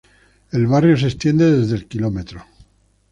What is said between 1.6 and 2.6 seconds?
el km.